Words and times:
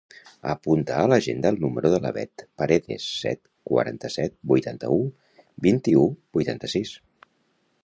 Apunta 0.51 0.95
a 1.01 1.09
l'agenda 1.11 1.51
el 1.53 1.59
número 1.65 1.91
de 1.95 1.99
la 2.05 2.11
Beth 2.15 2.45
Paredes: 2.61 3.05
set, 3.25 3.43
quaranta-set, 3.71 4.35
vuitanta-u, 4.53 4.99
vint-i-u, 5.69 6.09
vuitanta-sis. 6.41 6.99